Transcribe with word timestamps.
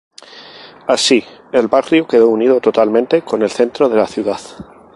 Así, 0.87 1.23
el 1.53 1.67
barrio 1.67 2.07
quedó 2.07 2.29
unido 2.29 2.59
totalmente 2.59 3.21
con 3.21 3.43
el 3.43 3.51
centro 3.51 3.87
de 3.87 3.97
la 3.97 4.07
ciudad. 4.07 4.39